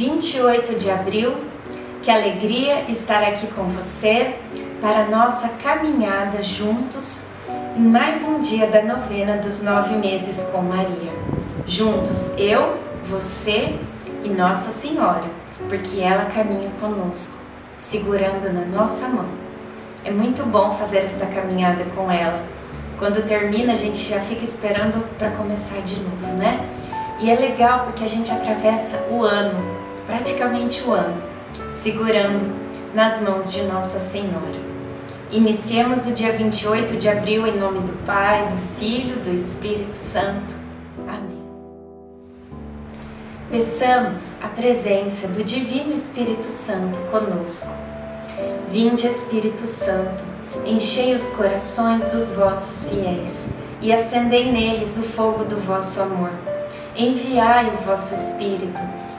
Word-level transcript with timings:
28 0.00 0.76
de 0.76 0.90
abril. 0.90 1.34
Que 2.02 2.10
alegria 2.10 2.90
estar 2.90 3.22
aqui 3.22 3.46
com 3.48 3.64
você 3.64 4.34
para 4.80 5.04
nossa 5.08 5.46
caminhada 5.62 6.42
juntos 6.42 7.26
em 7.76 7.82
mais 7.82 8.24
um 8.24 8.40
dia 8.40 8.66
da 8.66 8.82
novena 8.82 9.36
dos 9.36 9.62
nove 9.62 9.94
meses 9.96 10.42
com 10.50 10.62
Maria. 10.62 11.12
Juntos, 11.66 12.32
eu, 12.38 12.78
você 13.04 13.78
e 14.24 14.30
Nossa 14.30 14.70
Senhora, 14.70 15.24
porque 15.68 16.00
ela 16.00 16.24
caminha 16.30 16.70
conosco, 16.80 17.44
segurando 17.76 18.50
na 18.50 18.64
nossa 18.64 19.06
mão. 19.06 19.28
É 20.02 20.10
muito 20.10 20.46
bom 20.46 20.70
fazer 20.70 21.00
esta 21.00 21.26
caminhada 21.26 21.84
com 21.94 22.10
ela. 22.10 22.42
Quando 22.98 23.22
termina, 23.28 23.74
a 23.74 23.76
gente 23.76 24.08
já 24.08 24.20
fica 24.20 24.44
esperando 24.44 25.06
para 25.18 25.30
começar 25.32 25.82
de 25.82 25.96
novo, 26.00 26.32
né? 26.38 26.66
E 27.20 27.30
é 27.30 27.34
legal 27.34 27.80
porque 27.80 28.02
a 28.02 28.08
gente 28.08 28.32
atravessa 28.32 28.96
o 29.10 29.22
ano, 29.22 29.79
praticamente 30.10 30.82
o 30.82 30.92
ano, 30.92 31.22
segurando 31.72 32.44
nas 32.92 33.22
mãos 33.22 33.52
de 33.52 33.62
Nossa 33.62 34.00
Senhora. 34.00 34.70
Iniciemos 35.30 36.08
o 36.08 36.12
dia 36.12 36.32
28 36.32 36.96
de 36.96 37.08
abril 37.08 37.46
em 37.46 37.56
nome 37.56 37.78
do 37.80 37.92
Pai, 38.04 38.48
do 38.48 38.56
Filho, 38.76 39.20
do 39.20 39.32
Espírito 39.32 39.94
Santo. 39.94 40.56
Amém. 41.06 41.40
Peçamos 43.48 44.32
a 44.42 44.48
presença 44.48 45.28
do 45.28 45.44
Divino 45.44 45.92
Espírito 45.92 46.46
Santo 46.46 46.98
conosco. 47.12 47.72
Vinde, 48.68 49.06
Espírito 49.06 49.64
Santo, 49.64 50.24
enchei 50.66 51.14
os 51.14 51.28
corações 51.30 52.04
dos 52.06 52.34
vossos 52.34 52.90
fiéis 52.90 53.48
e 53.80 53.92
acendei 53.92 54.50
neles 54.50 54.98
o 54.98 55.02
fogo 55.02 55.44
do 55.44 55.56
vosso 55.60 56.00
amor. 56.02 56.32
Enviai 56.96 57.66
o 57.66 57.84
vosso 57.84 58.14
Espírito, 58.14 58.80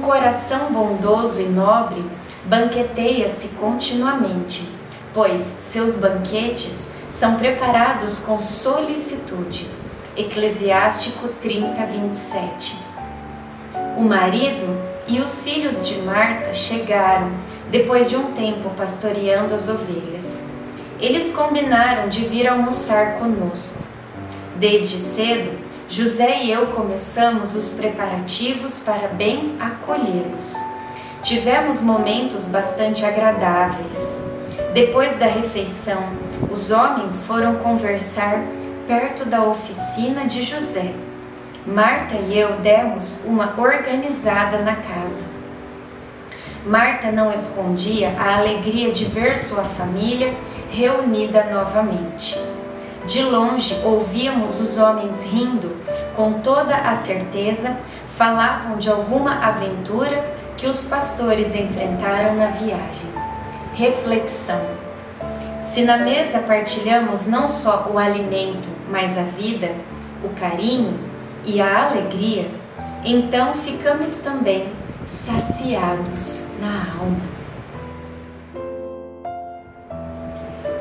Um 0.00 0.02
coração 0.02 0.72
bondoso 0.72 1.42
e 1.42 1.44
nobre 1.44 2.02
banqueteia-se 2.46 3.48
continuamente, 3.60 4.66
pois 5.12 5.42
seus 5.42 5.98
banquetes 5.98 6.88
são 7.10 7.36
preparados 7.36 8.18
com 8.20 8.40
solicitude. 8.40 9.68
Eclesiástico 10.16 11.28
30, 11.42 11.84
27. 11.84 12.78
O 13.98 14.00
marido 14.00 14.74
e 15.06 15.20
os 15.20 15.42
filhos 15.42 15.86
de 15.86 16.00
Marta 16.00 16.54
chegaram 16.54 17.30
depois 17.70 18.08
de 18.08 18.16
um 18.16 18.32
tempo 18.32 18.70
pastoreando 18.70 19.52
as 19.52 19.68
ovelhas. 19.68 20.42
Eles 20.98 21.30
combinaram 21.30 22.08
de 22.08 22.24
vir 22.24 22.48
almoçar 22.48 23.18
conosco. 23.18 23.82
Desde 24.56 24.96
cedo, 24.96 25.58
José 25.90 26.44
e 26.44 26.52
eu 26.52 26.68
começamos 26.68 27.56
os 27.56 27.72
preparativos 27.72 28.78
para 28.78 29.08
bem 29.08 29.56
acolhê-los. 29.58 30.54
Tivemos 31.20 31.82
momentos 31.82 32.44
bastante 32.44 33.04
agradáveis. 33.04 33.98
Depois 34.72 35.18
da 35.18 35.26
refeição, 35.26 36.00
os 36.48 36.70
homens 36.70 37.24
foram 37.26 37.56
conversar 37.56 38.40
perto 38.86 39.24
da 39.24 39.42
oficina 39.42 40.26
de 40.26 40.44
José. 40.44 40.94
Marta 41.66 42.14
e 42.14 42.38
eu 42.38 42.52
demos 42.58 43.24
uma 43.24 43.60
organizada 43.60 44.58
na 44.58 44.76
casa. 44.76 45.24
Marta 46.64 47.10
não 47.10 47.32
escondia 47.32 48.14
a 48.16 48.38
alegria 48.38 48.92
de 48.92 49.06
ver 49.06 49.36
sua 49.36 49.64
família 49.64 50.36
reunida 50.70 51.48
novamente. 51.50 52.38
De 53.10 53.24
longe 53.24 53.74
ouvíamos 53.82 54.60
os 54.60 54.78
homens 54.78 55.24
rindo, 55.24 55.76
com 56.14 56.34
toda 56.34 56.76
a 56.76 56.94
certeza 56.94 57.76
falavam 58.16 58.78
de 58.78 58.88
alguma 58.88 59.44
aventura 59.44 60.32
que 60.56 60.68
os 60.68 60.84
pastores 60.84 61.48
enfrentaram 61.48 62.36
na 62.36 62.46
viagem. 62.46 63.10
Reflexão: 63.74 64.60
se 65.64 65.82
na 65.82 65.96
mesa 65.96 66.38
partilhamos 66.38 67.26
não 67.26 67.48
só 67.48 67.90
o 67.92 67.98
alimento, 67.98 68.68
mas 68.88 69.18
a 69.18 69.22
vida, 69.22 69.74
o 70.22 70.28
carinho 70.38 70.96
e 71.44 71.60
a 71.60 71.88
alegria, 71.88 72.48
então 73.04 73.54
ficamos 73.54 74.18
também 74.18 74.72
saciados 75.04 76.38
na 76.60 76.94
alma. 76.96 77.39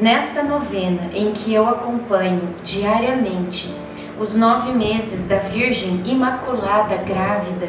Nesta 0.00 0.42
novena 0.42 1.10
em 1.12 1.30
que 1.30 1.52
eu 1.52 1.68
acompanho 1.68 2.54
diariamente 2.64 3.70
os 4.18 4.34
nove 4.34 4.72
meses 4.72 5.26
da 5.26 5.36
Virgem 5.36 6.02
Imaculada 6.06 6.96
Grávida, 6.96 7.68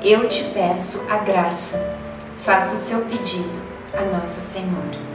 eu 0.00 0.28
te 0.28 0.44
peço 0.54 1.04
a 1.10 1.16
graça. 1.16 1.96
Faça 2.44 2.76
o 2.76 2.78
seu 2.78 3.06
pedido 3.06 3.60
a 3.92 4.02
Nossa 4.02 4.40
Senhora. 4.40 5.14